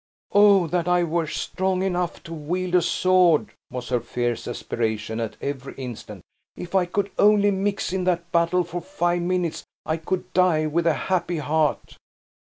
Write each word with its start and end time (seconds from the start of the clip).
"Oh, 0.31 0.65
that 0.65 0.87
I 0.87 1.03
were 1.03 1.27
strong 1.27 1.83
enough 1.83 2.23
to 2.23 2.33
wield 2.33 2.73
a 2.73 2.81
sword!" 2.81 3.53
was 3.69 3.89
her 3.89 3.99
fierce 3.99 4.47
aspiration 4.47 5.19
every 5.39 5.75
instant; 5.75 6.23
"if 6.57 6.73
I 6.73 6.87
could 6.87 7.11
only 7.19 7.51
mix 7.51 7.93
in 7.93 8.05
that 8.05 8.31
battle 8.31 8.63
for 8.63 8.81
five 8.81 9.21
minutes, 9.21 9.63
I 9.85 9.97
could 9.97 10.33
die 10.33 10.65
with 10.65 10.87
a 10.87 10.93
happy 11.11 11.37
heart!" 11.37 11.97